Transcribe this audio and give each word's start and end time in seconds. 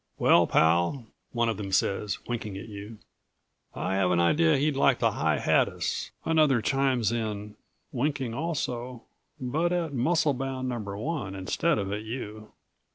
"Well, 0.17 0.47
pal!" 0.47 1.05
one 1.31 1.47
of 1.47 1.57
them 1.57 1.71
says, 1.71 2.17
winking 2.27 2.57
at 2.57 2.67
you. 2.67 2.97
"I 3.75 3.97
have 3.97 4.09
an 4.09 4.19
idea 4.19 4.57
he'd 4.57 4.75
like 4.75 4.97
to 4.97 5.11
high 5.11 5.37
hat 5.37 5.69
us," 5.69 6.09
another 6.25 6.59
chimes 6.59 7.11
in, 7.11 7.55
winking 7.91 8.33
also, 8.33 9.03
but 9.39 9.71
at 9.71 9.93
Muscle 9.93 10.33
Bound 10.33 10.67
Number 10.67 10.97
One 10.97 11.35
instead 11.35 11.77
of 11.77 11.93
at 11.93 12.01
you. 12.01 12.51